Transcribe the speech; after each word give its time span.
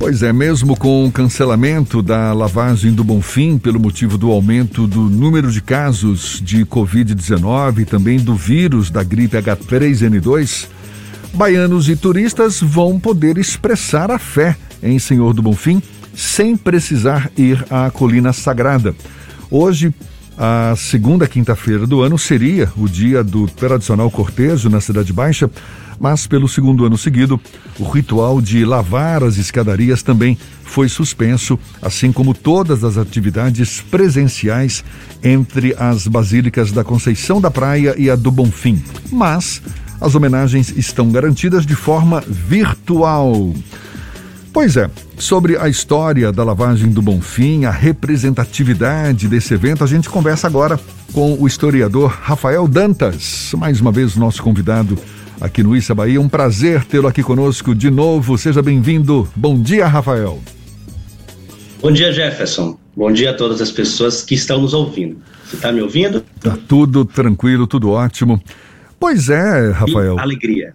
Pois 0.00 0.22
é, 0.22 0.32
mesmo 0.32 0.74
com 0.78 1.04
o 1.04 1.12
cancelamento 1.12 2.00
da 2.00 2.32
lavagem 2.32 2.90
do 2.90 3.04
Bonfim 3.04 3.58
pelo 3.58 3.78
motivo 3.78 4.16
do 4.16 4.30
aumento 4.30 4.86
do 4.86 5.02
número 5.02 5.52
de 5.52 5.60
casos 5.60 6.40
de 6.42 6.64
Covid-19 6.64 7.80
e 7.80 7.84
também 7.84 8.18
do 8.18 8.34
vírus 8.34 8.90
da 8.90 9.04
gripe 9.04 9.36
H3N2, 9.36 10.68
baianos 11.34 11.86
e 11.90 11.96
turistas 11.96 12.62
vão 12.62 12.98
poder 12.98 13.36
expressar 13.36 14.10
a 14.10 14.18
fé 14.18 14.56
em 14.82 14.98
Senhor 14.98 15.34
do 15.34 15.42
Bonfim 15.42 15.82
sem 16.14 16.56
precisar 16.56 17.30
ir 17.36 17.62
à 17.68 17.90
Colina 17.90 18.32
Sagrada. 18.32 18.94
Hoje, 19.50 19.94
a 20.42 20.74
segunda 20.74 21.28
quinta-feira 21.28 21.86
do 21.86 22.00
ano 22.00 22.16
seria 22.16 22.72
o 22.74 22.88
dia 22.88 23.22
do 23.22 23.46
tradicional 23.46 24.10
cortejo 24.10 24.70
na 24.70 24.80
Cidade 24.80 25.12
Baixa, 25.12 25.50
mas 26.00 26.26
pelo 26.26 26.48
segundo 26.48 26.86
ano 26.86 26.96
seguido, 26.96 27.38
o 27.78 27.84
ritual 27.84 28.40
de 28.40 28.64
lavar 28.64 29.22
as 29.22 29.36
escadarias 29.36 30.02
também 30.02 30.38
foi 30.64 30.88
suspenso, 30.88 31.58
assim 31.82 32.10
como 32.10 32.32
todas 32.32 32.84
as 32.84 32.96
atividades 32.96 33.82
presenciais 33.82 34.82
entre 35.22 35.76
as 35.78 36.06
basílicas 36.06 36.72
da 36.72 36.82
Conceição 36.82 37.38
da 37.38 37.50
Praia 37.50 37.94
e 37.98 38.08
a 38.08 38.16
do 38.16 38.30
Bonfim. 38.30 38.82
Mas 39.12 39.60
as 40.00 40.14
homenagens 40.14 40.70
estão 40.74 41.12
garantidas 41.12 41.66
de 41.66 41.74
forma 41.74 42.24
virtual. 42.26 43.54
Pois 44.54 44.74
é, 44.78 44.90
sobre 45.20 45.56
a 45.58 45.68
história 45.68 46.32
da 46.32 46.42
lavagem 46.42 46.90
do 46.90 47.02
Bonfim, 47.02 47.64
a 47.64 47.70
representatividade 47.70 49.28
desse 49.28 49.52
evento, 49.52 49.84
a 49.84 49.86
gente 49.86 50.08
conversa 50.08 50.46
agora 50.46 50.80
com 51.12 51.34
o 51.38 51.46
historiador 51.46 52.10
Rafael 52.22 52.66
Dantas, 52.66 53.52
mais 53.56 53.80
uma 53.80 53.92
vez 53.92 54.16
nosso 54.16 54.42
convidado 54.42 54.98
aqui 55.40 55.62
no 55.62 55.76
Issa 55.76 55.94
Bahia. 55.94 56.20
Um 56.20 56.28
prazer 56.28 56.84
tê-lo 56.84 57.06
aqui 57.06 57.22
conosco 57.22 57.74
de 57.74 57.90
novo. 57.90 58.38
Seja 58.38 58.62
bem-vindo. 58.62 59.28
Bom 59.36 59.60
dia, 59.60 59.86
Rafael. 59.86 60.40
Bom 61.82 61.92
dia, 61.92 62.12
Jefferson. 62.12 62.78
Bom 62.96 63.12
dia 63.12 63.30
a 63.30 63.34
todas 63.34 63.60
as 63.60 63.70
pessoas 63.70 64.22
que 64.22 64.34
estão 64.34 64.60
nos 64.60 64.74
ouvindo. 64.74 65.18
Você 65.44 65.56
está 65.56 65.70
me 65.70 65.82
ouvindo? 65.82 66.24
Tá 66.40 66.56
tudo 66.66 67.04
tranquilo, 67.04 67.66
tudo 67.66 67.90
ótimo. 67.90 68.40
Pois 69.00 69.30
é, 69.30 69.70
Rafael. 69.70 70.16
E 70.16 70.20
alegria. 70.20 70.74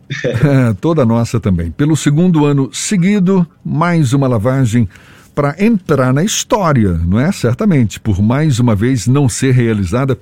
Toda 0.82 1.06
nossa 1.06 1.40
também. 1.40 1.70
Pelo 1.70 1.96
segundo 1.96 2.44
ano 2.44 2.72
seguido, 2.74 3.46
mais 3.64 4.14
uma 4.14 4.28
lavagem 4.28 4.90
para 5.36 5.56
entrar 5.64 6.12
na 6.12 6.24
história, 6.24 6.94
não 6.94 7.20
é? 7.20 7.32
Certamente, 7.32 8.00
por 8.00 8.20
mais 8.24 8.60
uma 8.60 8.76
vez 8.76 9.06
não 9.06 9.30
ser 9.30 9.54
realizada. 9.54 10.18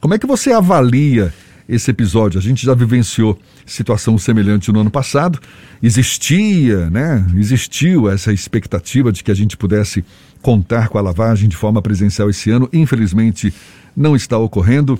Como 0.00 0.14
é 0.14 0.18
que 0.18 0.26
você 0.26 0.52
avalia 0.52 1.34
esse 1.68 1.90
episódio? 1.90 2.38
A 2.38 2.42
gente 2.42 2.64
já 2.64 2.74
vivenciou 2.74 3.36
situação 3.66 4.16
semelhante 4.16 4.70
no 4.70 4.80
ano 4.80 4.90
passado. 4.90 5.40
Existia, 5.82 6.88
né? 6.90 7.26
Existiu 7.34 8.08
essa 8.08 8.32
expectativa 8.32 9.10
de 9.10 9.24
que 9.24 9.32
a 9.32 9.34
gente 9.34 9.56
pudesse 9.56 10.04
contar 10.40 10.88
com 10.88 10.96
a 10.96 11.02
lavagem 11.02 11.48
de 11.48 11.56
forma 11.56 11.82
presencial 11.82 12.30
esse 12.30 12.50
ano. 12.50 12.68
Infelizmente, 12.72 13.52
não 13.96 14.14
está 14.14 14.38
ocorrendo. 14.38 14.96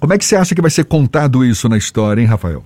Como 0.00 0.12
é 0.12 0.18
que 0.18 0.24
você 0.24 0.36
acha 0.36 0.54
que 0.54 0.62
vai 0.62 0.70
ser 0.70 0.84
contado 0.84 1.44
isso 1.44 1.68
na 1.68 1.76
história, 1.76 2.20
hein, 2.20 2.26
Rafael? 2.26 2.64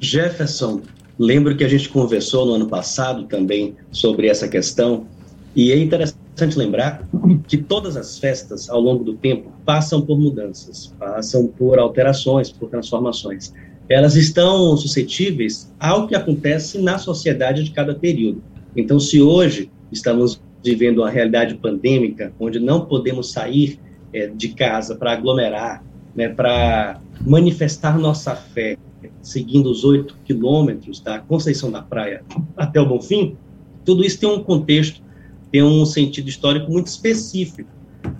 Jefferson, 0.00 0.82
lembro 1.18 1.56
que 1.56 1.64
a 1.64 1.68
gente 1.68 1.88
conversou 1.88 2.46
no 2.46 2.54
ano 2.54 2.68
passado 2.68 3.24
também 3.24 3.74
sobre 3.90 4.28
essa 4.28 4.46
questão, 4.48 5.06
e 5.54 5.72
é 5.72 5.78
interessante 5.78 6.56
lembrar 6.56 7.06
que 7.46 7.56
todas 7.56 7.96
as 7.96 8.18
festas, 8.18 8.70
ao 8.70 8.80
longo 8.80 9.04
do 9.04 9.14
tempo, 9.14 9.52
passam 9.64 10.00
por 10.00 10.18
mudanças, 10.18 10.94
passam 10.98 11.46
por 11.46 11.78
alterações, 11.78 12.50
por 12.50 12.70
transformações. 12.70 13.52
Elas 13.88 14.16
estão 14.16 14.76
suscetíveis 14.76 15.70
ao 15.78 16.06
que 16.06 16.14
acontece 16.14 16.78
na 16.80 16.98
sociedade 16.98 17.64
de 17.64 17.72
cada 17.72 17.94
período. 17.94 18.42
Então, 18.76 18.98
se 18.98 19.20
hoje 19.20 19.70
estamos 19.90 20.40
vivendo 20.64 20.98
uma 20.98 21.10
realidade 21.10 21.56
pandêmica, 21.56 22.32
onde 22.38 22.58
não 22.58 22.86
podemos 22.86 23.32
sair 23.32 23.78
é, 24.12 24.28
de 24.28 24.50
casa 24.50 24.94
para 24.94 25.12
aglomerar, 25.12 25.84
né, 26.14 26.28
para 26.28 27.00
manifestar 27.20 27.98
nossa 27.98 28.34
fé, 28.34 28.76
seguindo 29.20 29.70
os 29.70 29.84
oito 29.84 30.16
quilômetros 30.24 31.00
da 31.00 31.18
Conceição 31.18 31.70
da 31.70 31.82
Praia 31.82 32.22
até 32.56 32.80
o 32.80 32.86
Bonfim, 32.86 33.36
tudo 33.84 34.04
isso 34.04 34.18
tem 34.18 34.28
um 34.28 34.42
contexto, 34.42 35.02
tem 35.50 35.62
um 35.62 35.84
sentido 35.84 36.28
histórico 36.28 36.70
muito 36.70 36.86
específico. 36.86 37.68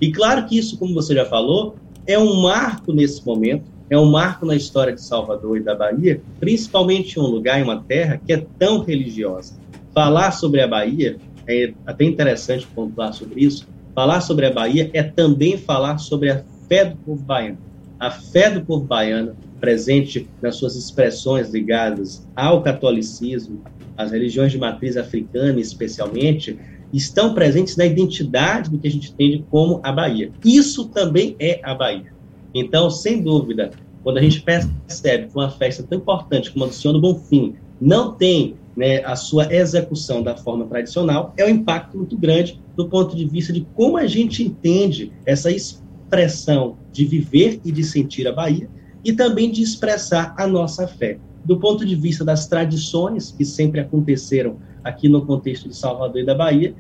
E 0.00 0.10
claro 0.10 0.46
que 0.46 0.58
isso, 0.58 0.78
como 0.78 0.94
você 0.94 1.14
já 1.14 1.24
falou, 1.24 1.76
é 2.06 2.18
um 2.18 2.42
marco 2.42 2.92
nesse 2.92 3.24
momento, 3.24 3.64
é 3.88 3.98
um 3.98 4.10
marco 4.10 4.46
na 4.46 4.56
história 4.56 4.92
de 4.92 5.02
Salvador 5.02 5.56
e 5.58 5.60
da 5.60 5.74
Bahia, 5.74 6.20
principalmente 6.40 7.18
em 7.18 7.22
um 7.22 7.26
lugar, 7.26 7.60
em 7.60 7.62
uma 7.62 7.80
terra 7.82 8.20
que 8.24 8.32
é 8.32 8.44
tão 8.58 8.82
religiosa. 8.82 9.54
Falar 9.94 10.32
sobre 10.32 10.60
a 10.60 10.66
Bahia, 10.66 11.18
é 11.46 11.72
até 11.86 12.04
interessante 12.04 12.66
pontuar 12.66 13.12
sobre 13.12 13.44
isso, 13.44 13.66
falar 13.94 14.20
sobre 14.20 14.46
a 14.46 14.52
Bahia 14.52 14.90
é 14.94 15.02
também 15.02 15.58
falar 15.58 15.98
sobre 15.98 16.30
a 16.30 16.42
fé 16.68 16.86
do 16.86 16.96
povo 16.96 17.22
baiano 17.22 17.58
a 18.02 18.10
fé 18.10 18.50
do 18.50 18.64
povo 18.64 18.84
baiano, 18.84 19.36
presente 19.60 20.28
nas 20.42 20.56
suas 20.56 20.74
expressões 20.74 21.50
ligadas 21.50 22.26
ao 22.34 22.60
catolicismo, 22.60 23.62
às 23.96 24.10
religiões 24.10 24.50
de 24.50 24.58
matriz 24.58 24.96
africana 24.96 25.60
especialmente, 25.60 26.58
estão 26.92 27.32
presentes 27.32 27.76
na 27.76 27.86
identidade 27.86 28.68
do 28.70 28.78
que 28.80 28.88
a 28.88 28.90
gente 28.90 29.12
entende 29.12 29.44
como 29.48 29.78
a 29.84 29.92
Bahia. 29.92 30.32
Isso 30.44 30.88
também 30.88 31.36
é 31.38 31.60
a 31.62 31.76
Bahia. 31.76 32.12
Então, 32.52 32.90
sem 32.90 33.22
dúvida, 33.22 33.70
quando 34.02 34.18
a 34.18 34.22
gente 34.22 34.42
percebe 34.42 35.28
que 35.28 35.36
uma 35.36 35.50
festa 35.50 35.84
tão 35.84 35.98
importante 35.98 36.50
como 36.50 36.64
a 36.64 36.68
do 36.68 36.74
Senhor 36.74 36.94
do 36.94 37.00
Bonfim 37.00 37.54
não 37.80 38.14
tem 38.14 38.56
né, 38.76 39.04
a 39.04 39.14
sua 39.14 39.54
execução 39.54 40.24
da 40.24 40.36
forma 40.36 40.64
tradicional, 40.64 41.32
é 41.36 41.44
um 41.44 41.50
impacto 41.50 41.98
muito 41.98 42.18
grande 42.18 42.60
do 42.76 42.88
ponto 42.88 43.14
de 43.14 43.28
vista 43.28 43.52
de 43.52 43.64
como 43.76 43.96
a 43.96 44.08
gente 44.08 44.42
entende 44.42 45.12
essa 45.24 45.52
expressão 45.52 46.81
de 46.92 47.04
viver 47.04 47.60
e 47.64 47.72
de 47.72 47.82
sentir 47.82 48.28
a 48.28 48.32
Bahia 48.32 48.68
e 49.04 49.12
também 49.12 49.50
de 49.50 49.62
expressar 49.62 50.34
a 50.38 50.46
nossa 50.46 50.86
fé. 50.86 51.18
Do 51.44 51.58
ponto 51.58 51.84
de 51.84 51.96
vista 51.96 52.24
das 52.24 52.46
tradições 52.46 53.32
que 53.36 53.44
sempre 53.44 53.80
aconteceram 53.80 54.56
aqui 54.84 55.08
no 55.08 55.24
contexto 55.26 55.68
de 55.68 55.76
Salvador 55.76 56.22
e 56.22 56.26
da 56.26 56.34
Bahia, 56.34 56.74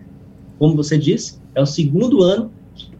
como 0.58 0.76
você 0.76 0.96
disse, 0.96 1.40
é 1.54 1.60
o 1.60 1.66
segundo 1.66 2.22
ano 2.22 2.52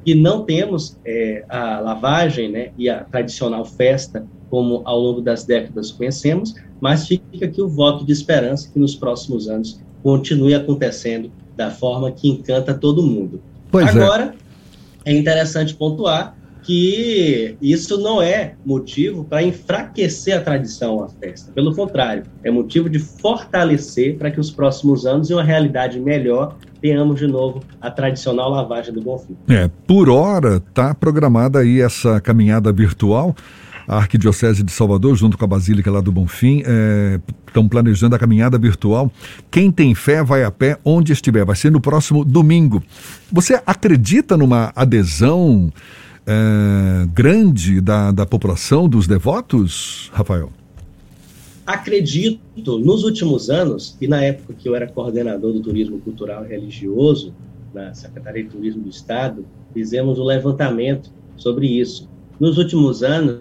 que 0.04 0.14
não 0.14 0.44
temos 0.44 0.98
é, 1.04 1.44
a 1.48 1.78
lavagem 1.78 2.50
né, 2.50 2.70
e 2.76 2.88
a 2.88 3.04
tradicional 3.04 3.64
festa 3.64 4.26
como 4.50 4.82
ao 4.84 4.98
longo 4.98 5.20
das 5.20 5.44
décadas 5.44 5.92
conhecemos, 5.92 6.54
mas 6.80 7.06
fica 7.06 7.46
aqui 7.46 7.62
o 7.62 7.68
voto 7.68 8.04
de 8.04 8.12
esperança 8.12 8.68
que 8.70 8.78
nos 8.78 8.94
próximos 8.94 9.48
anos 9.48 9.80
continue 10.02 10.54
acontecendo 10.54 11.30
da 11.56 11.70
forma 11.70 12.10
que 12.10 12.28
encanta 12.28 12.74
todo 12.74 13.02
mundo. 13.02 13.40
Pois 13.70 13.86
é. 13.86 14.02
Agora, 14.02 14.34
é 15.04 15.16
interessante 15.16 15.74
pontuar 15.74 16.36
que 16.62 17.56
isso 17.60 17.98
não 18.00 18.22
é 18.22 18.54
motivo 18.64 19.24
para 19.24 19.42
enfraquecer 19.42 20.36
a 20.36 20.40
tradição, 20.40 21.02
a 21.02 21.08
festa. 21.08 21.50
Pelo 21.52 21.74
contrário, 21.74 22.22
é 22.44 22.50
motivo 22.50 22.88
de 22.88 22.98
fortalecer 22.98 24.16
para 24.16 24.30
que 24.30 24.38
os 24.38 24.50
próximos 24.50 25.04
anos, 25.04 25.30
em 25.30 25.34
uma 25.34 25.42
realidade 25.42 25.98
melhor, 25.98 26.56
tenhamos 26.80 27.18
de 27.18 27.26
novo 27.26 27.62
a 27.80 27.90
tradicional 27.90 28.50
lavagem 28.50 28.92
do 28.92 29.00
Bonfim. 29.00 29.36
É, 29.48 29.68
por 29.86 30.08
hora 30.08 30.56
está 30.56 30.94
programada 30.94 31.58
aí 31.58 31.80
essa 31.80 32.20
caminhada 32.20 32.72
virtual. 32.72 33.34
A 33.86 33.96
Arquidiocese 33.96 34.62
de 34.62 34.70
Salvador, 34.70 35.16
junto 35.16 35.36
com 35.36 35.44
a 35.44 35.48
Basílica 35.48 35.90
lá 35.90 36.00
do 36.00 36.12
Bonfim, 36.12 36.58
estão 37.46 37.64
é, 37.64 37.68
planejando 37.68 38.14
a 38.14 38.18
caminhada 38.18 38.56
virtual. 38.56 39.10
Quem 39.50 39.72
tem 39.72 39.92
fé 39.92 40.22
vai 40.22 40.44
a 40.44 40.52
pé 40.52 40.78
onde 40.84 41.12
estiver. 41.12 41.44
Vai 41.44 41.56
ser 41.56 41.72
no 41.72 41.80
próximo 41.80 42.24
domingo. 42.24 42.80
Você 43.30 43.60
acredita 43.66 44.36
numa 44.36 44.72
adesão 44.76 45.72
é, 46.26 47.06
grande 47.12 47.80
da, 47.80 48.12
da 48.12 48.26
população, 48.26 48.88
dos 48.88 49.06
devotos, 49.06 50.10
Rafael? 50.12 50.50
Acredito, 51.66 52.78
nos 52.78 53.04
últimos 53.04 53.48
anos, 53.48 53.96
e 54.00 54.08
na 54.08 54.22
época 54.22 54.54
que 54.54 54.68
eu 54.68 54.74
era 54.74 54.86
coordenador 54.86 55.52
do 55.52 55.60
turismo 55.60 55.98
cultural 56.00 56.44
religioso, 56.44 57.32
na 57.72 57.94
Secretaria 57.94 58.44
de 58.44 58.50
Turismo 58.50 58.82
do 58.82 58.88
Estado, 58.88 59.44
fizemos 59.72 60.18
um 60.18 60.24
levantamento 60.24 61.10
sobre 61.36 61.66
isso. 61.66 62.08
Nos 62.38 62.58
últimos 62.58 63.02
anos, 63.02 63.40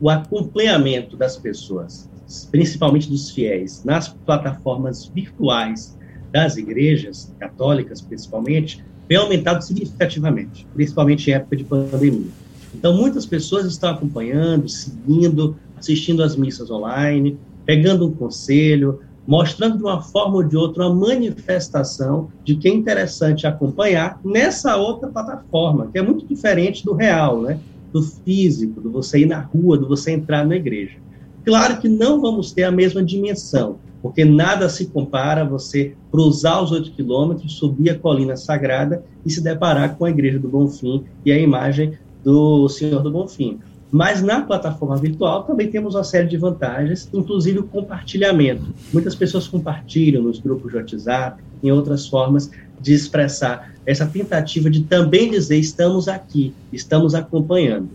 o 0.00 0.10
acompanhamento 0.10 1.16
das 1.16 1.36
pessoas, 1.36 2.08
principalmente 2.50 3.08
dos 3.08 3.30
fiéis, 3.30 3.82
nas 3.84 4.08
plataformas 4.08 5.06
virtuais 5.06 5.98
das 6.30 6.56
igrejas 6.56 7.34
católicas, 7.38 8.00
principalmente, 8.00 8.84
tem 9.08 9.16
aumentado 9.16 9.62
significativamente, 9.62 10.66
principalmente 10.74 11.30
em 11.30 11.34
época 11.34 11.56
de 11.56 11.64
pandemia. 11.64 12.30
Então, 12.74 12.96
muitas 12.96 13.26
pessoas 13.26 13.66
estão 13.66 13.90
acompanhando, 13.90 14.68
seguindo, 14.68 15.56
assistindo 15.76 16.22
às 16.22 16.36
missas 16.36 16.70
online, 16.70 17.38
pegando 17.66 18.06
um 18.06 18.12
conselho, 18.12 19.00
mostrando 19.26 19.76
de 19.76 19.82
uma 19.82 20.00
forma 20.00 20.36
ou 20.36 20.42
de 20.42 20.56
outra 20.56 20.88
uma 20.88 21.08
manifestação 21.08 22.30
de 22.44 22.56
que 22.56 22.68
é 22.68 22.72
interessante 22.72 23.46
acompanhar 23.46 24.18
nessa 24.24 24.76
outra 24.76 25.08
plataforma, 25.08 25.88
que 25.92 25.98
é 25.98 26.02
muito 26.02 26.26
diferente 26.26 26.84
do 26.84 26.94
real, 26.94 27.42
né? 27.42 27.60
do 27.92 28.02
físico, 28.02 28.80
do 28.80 28.90
você 28.90 29.20
ir 29.20 29.26
na 29.26 29.40
rua, 29.40 29.76
do 29.76 29.86
você 29.86 30.12
entrar 30.12 30.46
na 30.46 30.56
igreja. 30.56 30.96
Claro 31.44 31.78
que 31.78 31.88
não 31.88 32.20
vamos 32.20 32.52
ter 32.52 32.64
a 32.64 32.70
mesma 32.70 33.02
dimensão, 33.02 33.78
porque 34.02 34.24
nada 34.24 34.68
se 34.68 34.86
compara 34.86 35.42
a 35.42 35.48
você 35.48 35.94
cruzar 36.10 36.62
os 36.62 36.72
oito 36.72 36.90
quilômetros, 36.90 37.54
subir 37.54 37.90
a 37.90 37.98
colina 37.98 38.36
sagrada 38.36 39.04
e 39.24 39.30
se 39.30 39.40
deparar 39.40 39.96
com 39.96 40.04
a 40.04 40.10
Igreja 40.10 40.38
do 40.38 40.48
Bonfim 40.48 41.04
e 41.24 41.30
a 41.30 41.38
imagem 41.38 41.96
do 42.24 42.68
Senhor 42.68 43.00
do 43.00 43.10
Bonfim. 43.10 43.60
Mas 43.90 44.22
na 44.22 44.40
plataforma 44.40 44.96
virtual 44.96 45.44
também 45.44 45.70
temos 45.70 45.94
uma 45.94 46.02
série 46.02 46.26
de 46.26 46.36
vantagens, 46.38 47.08
inclusive 47.12 47.58
o 47.58 47.64
compartilhamento. 47.64 48.74
Muitas 48.92 49.14
pessoas 49.14 49.46
compartilham 49.46 50.22
nos 50.22 50.40
grupos 50.40 50.72
de 50.72 50.78
WhatsApp, 50.78 51.42
em 51.62 51.70
outras 51.70 52.06
formas 52.08 52.50
de 52.80 52.94
expressar 52.94 53.72
essa 53.86 54.06
tentativa 54.06 54.70
de 54.70 54.82
também 54.84 55.30
dizer 55.30 55.58
estamos 55.58 56.08
aqui, 56.08 56.54
estamos 56.72 57.14
acompanhando. 57.14 57.90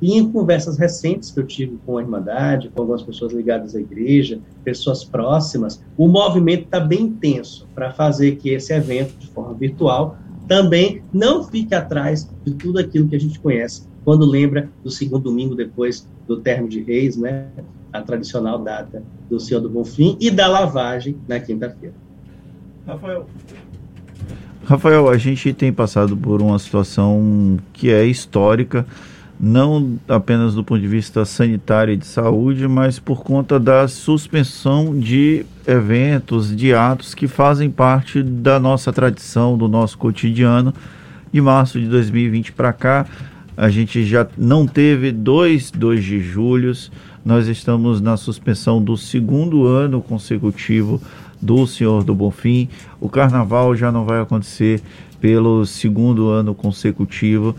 E 0.00 0.18
em 0.18 0.30
conversas 0.30 0.76
recentes 0.76 1.30
que 1.30 1.40
eu 1.40 1.46
tive 1.46 1.78
com 1.86 1.98
a 1.98 2.02
Irmandade, 2.02 2.68
com 2.68 2.82
algumas 2.82 3.02
pessoas 3.02 3.32
ligadas 3.32 3.74
à 3.74 3.80
igreja, 3.80 4.40
pessoas 4.62 5.04
próximas, 5.04 5.82
o 5.96 6.08
movimento 6.08 6.64
está 6.64 6.80
bem 6.80 7.02
intenso 7.02 7.66
para 7.74 7.92
fazer 7.92 8.36
que 8.36 8.50
esse 8.50 8.72
evento, 8.72 9.16
de 9.18 9.28
forma 9.28 9.54
virtual, 9.54 10.16
também 10.46 11.02
não 11.12 11.44
fique 11.44 11.74
atrás 11.74 12.28
de 12.44 12.54
tudo 12.54 12.78
aquilo 12.78 13.08
que 13.08 13.16
a 13.16 13.20
gente 13.20 13.38
conhece 13.38 13.86
quando 14.04 14.26
lembra 14.26 14.68
do 14.82 14.90
segundo 14.90 15.22
domingo 15.22 15.54
depois 15.54 16.06
do 16.28 16.38
termo 16.40 16.68
de 16.68 16.82
reis, 16.82 17.16
né, 17.16 17.46
a 17.92 18.02
tradicional 18.02 18.58
data 18.58 19.02
do 19.30 19.40
Senhor 19.40 19.60
do 19.60 19.70
Bonfim 19.70 20.16
e 20.20 20.30
da 20.30 20.46
lavagem 20.46 21.16
na 21.26 21.40
quinta-feira. 21.40 21.94
Rafael. 22.86 23.26
Rafael, 24.64 25.08
a 25.08 25.16
gente 25.16 25.52
tem 25.52 25.72
passado 25.72 26.16
por 26.16 26.42
uma 26.42 26.58
situação 26.58 27.58
que 27.72 27.90
é 27.90 28.04
histórica, 28.04 28.86
não 29.44 29.98
apenas 30.08 30.54
do 30.54 30.64
ponto 30.64 30.80
de 30.80 30.88
vista 30.88 31.24
sanitário 31.24 31.92
e 31.92 31.96
de 31.96 32.06
saúde, 32.06 32.66
mas 32.66 32.98
por 32.98 33.22
conta 33.22 33.60
da 33.60 33.86
suspensão 33.86 34.98
de 34.98 35.44
eventos, 35.66 36.56
de 36.56 36.72
atos 36.72 37.14
que 37.14 37.28
fazem 37.28 37.70
parte 37.70 38.22
da 38.22 38.58
nossa 38.58 38.90
tradição, 38.90 39.58
do 39.58 39.68
nosso 39.68 39.98
cotidiano. 39.98 40.72
De 41.30 41.40
março 41.40 41.78
de 41.78 41.86
2020 41.88 42.52
para 42.52 42.72
cá, 42.72 43.06
a 43.56 43.68
gente 43.68 44.04
já 44.04 44.26
não 44.38 44.66
teve 44.66 45.12
dois 45.12 45.70
2 45.70 46.02
de 46.02 46.20
julho, 46.20 46.72
nós 47.24 47.46
estamos 47.46 48.00
na 48.00 48.16
suspensão 48.16 48.82
do 48.82 48.96
segundo 48.96 49.66
ano 49.66 50.00
consecutivo 50.00 51.02
do 51.40 51.66
Senhor 51.66 52.02
do 52.02 52.14
Bonfim. 52.14 52.68
O 53.00 53.08
carnaval 53.08 53.76
já 53.76 53.92
não 53.92 54.04
vai 54.04 54.20
acontecer 54.20 54.80
pelo 55.20 55.64
segundo 55.66 56.28
ano 56.28 56.54
consecutivo. 56.54 57.54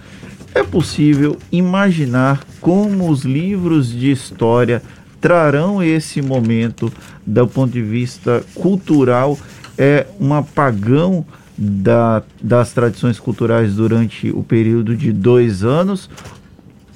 É 0.55 0.63
possível 0.63 1.37
imaginar 1.51 2.45
como 2.61 3.09
os 3.09 3.25
livros 3.25 3.91
de 3.91 4.09
história 4.09 4.81
trarão 5.19 5.83
esse 5.83 6.21
momento 6.21 6.89
do 7.25 7.45
ponto 7.45 7.73
de 7.73 7.81
vista 7.81 8.41
cultural. 8.55 9.37
É 9.77 10.07
um 10.17 10.33
apagão 10.33 11.25
da, 11.57 12.23
das 12.41 12.71
tradições 12.71 13.19
culturais 13.19 13.75
durante 13.75 14.29
o 14.29 14.43
período 14.43 14.95
de 14.95 15.11
dois 15.11 15.61
anos, 15.61 16.09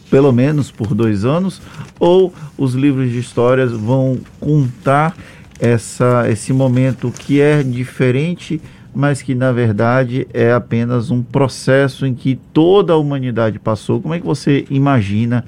pelo 0.09 0.31
menos 0.31 0.71
por 0.71 0.95
dois 0.95 1.25
anos, 1.25 1.61
ou 1.99 2.33
os 2.57 2.75
livros 2.75 3.11
de 3.11 3.19
histórias 3.19 3.73
vão 3.73 4.19
contar 4.39 5.17
essa, 5.59 6.29
esse 6.31 6.53
momento 6.53 7.11
que 7.11 7.41
é 7.41 7.61
diferente, 7.61 8.61
mas 8.93 9.21
que 9.21 9.35
na 9.35 9.51
verdade 9.51 10.27
é 10.33 10.51
apenas 10.51 11.11
um 11.11 11.21
processo 11.21 12.05
em 12.05 12.13
que 12.13 12.39
toda 12.53 12.93
a 12.93 12.97
humanidade 12.97 13.59
passou. 13.59 14.01
Como 14.01 14.13
é 14.13 14.19
que 14.19 14.25
você 14.25 14.65
imagina 14.69 15.45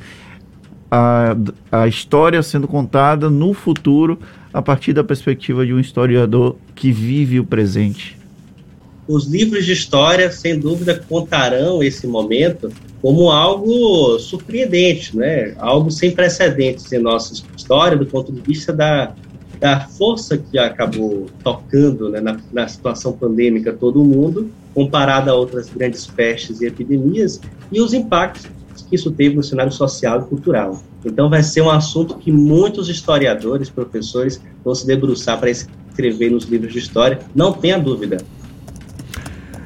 a, 0.90 1.36
a 1.72 1.88
história 1.88 2.42
sendo 2.44 2.68
contada 2.68 3.30
no 3.30 3.54
futuro 3.54 4.20
a 4.54 4.62
partir 4.62 4.94
da 4.94 5.04
perspectiva 5.04 5.66
de 5.66 5.74
um 5.74 5.80
historiador 5.80 6.58
que 6.76 6.92
vive 6.92 7.40
o 7.40 7.46
presente? 7.46 8.18
Os 9.08 9.28
livros 9.28 9.66
de 9.66 9.74
história, 9.74 10.32
sem 10.32 10.60
dúvida, 10.60 11.04
contarão 11.10 11.82
esse 11.82 12.06
momento 12.06 12.72
como 13.02 13.32
algo 13.32 14.20
surpreendente, 14.20 15.18
né? 15.18 15.56
algo 15.58 15.90
sem 15.90 16.12
precedentes 16.12 16.92
em 16.94 17.00
nossa 17.00 17.34
história, 17.58 17.98
do 17.98 18.06
ponto 18.06 18.32
de 18.32 18.40
vista 18.42 18.72
da 18.72 19.14
da 19.62 19.80
força 19.81 20.40
que 20.40 20.58
acabou 20.58 21.28
tocando 21.44 22.10
né, 22.10 22.19
na, 22.19 22.36
na, 22.52 22.68
situação 22.68 23.13
pandêmica 23.13 23.72
todo 23.72 24.02
o 24.02 24.04
mundo, 24.04 24.50
comparada 24.74 25.30
a 25.30 25.36
outras 25.36 25.69
grandes 25.69 26.08
pestes 26.08 26.62
e 26.62 26.66
epidemias, 26.66 27.40
e 27.72 27.80
os 27.80 27.94
impactos 27.94 28.50
que 28.90 28.96
isso 28.96 29.12
teve 29.12 29.36
no 29.36 29.44
cenário 29.44 29.72
social 29.72 30.22
e 30.22 30.24
cultural. 30.25 30.81
Então, 31.06 31.30
vai 31.30 31.44
ser 31.44 31.62
um 31.62 31.69
assunto 31.69 32.16
que 32.16 32.31
muitos 32.31 32.90
historiadores, 32.90 33.69
professores, 33.69 34.42
vão 34.66 34.74
se 34.74 34.86
debruçar 34.86 35.40
para 35.40 35.52
escrever 35.52 36.31
nos 36.31 36.46
livros 36.46 36.74
de 36.74 36.80
história, 36.80 37.19
não 37.34 37.54
tenha 37.54 37.78
dúvida. 37.78 38.18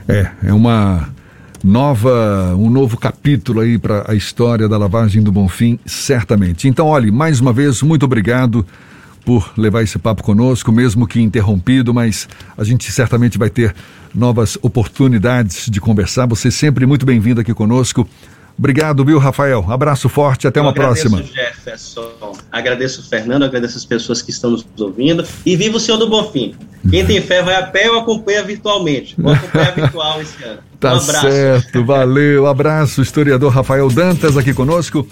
É, 0.09 0.30
é 0.44 0.53
uma 0.53 1.09
nova, 1.63 2.53
um 2.57 2.69
novo 2.69 2.98
capítulo 2.98 3.62
aí 3.62 3.77
para 3.77 4.03
a 4.12 4.13
história 4.13 4.68
da 4.68 4.77
lavagem 4.77 5.24
do 5.24 5.31
Bonfim, 5.31 5.80
certamente. 5.86 6.68
Então, 6.68 6.88
olhe, 6.88 7.09
mais 7.09 7.39
uma 7.39 7.53
vez, 7.53 7.81
muito 7.81 8.03
obrigado 8.03 8.65
por 9.25 9.51
levar 9.57 9.81
esse 9.81 9.98
papo 9.98 10.24
conosco, 10.24 10.72
mesmo 10.72 11.07
que 11.07 11.19
interrompido, 11.19 11.94
mas 11.94 12.30
a 12.56 12.63
gente 12.63 12.92
certamente 12.92 13.38
vai 13.38 13.50
ter 13.50 13.75
novas 14.13 14.57
oportunidades 14.62 15.68
de 15.69 15.81
conversar. 15.81 16.27
Você 16.27 16.51
sempre 16.51 16.86
muito 16.86 17.06
bem-vindo 17.06 17.42
aqui 17.42 17.54
conosco. 17.54 18.07
Obrigado, 18.57 19.04
viu, 19.04 19.18
Rafael? 19.18 19.66
Abraço 19.69 20.07
forte, 20.07 20.48
até 20.48 20.60
Eu 20.60 20.63
uma 20.63 20.74
próxima. 20.74 21.22
Jefferson. 21.22 22.38
Agradeço 22.50 23.01
o 23.01 23.04
Fernando, 23.04 23.44
agradeço 23.44 23.77
as 23.77 23.83
pessoas 23.83 24.22
que 24.22 24.31
estão 24.31 24.51
nos 24.51 24.66
ouvindo. 24.80 25.25
E 25.45 25.57
viva 25.57 25.75
o 25.75 25.80
Senhor 25.80 25.98
do 25.98 26.07
Bonfim. 26.07 26.56
Quem 26.89 27.06
tem 27.06 27.22
fé 27.22 27.44
vai 27.44 27.56
a 27.56 27.63
pé 27.63 27.92
ou 27.92 28.00
acompanha 28.00 28.44
virtualmente. 28.44 29.16
Vou 29.18 29.33
acompanhar 29.33 29.75
virtual 29.75 30.22
esse 30.22 30.44
ano. 30.44 30.60
Tá 30.77 30.94
um 30.94 30.98
abraço. 30.98 31.31
certo, 31.31 31.86
valeu. 31.86 32.45
Abraço, 32.45 33.01
historiador 33.01 33.51
Rafael 33.51 33.89
Dantas 33.89 34.38
aqui 34.38 34.54
conosco. 34.54 35.07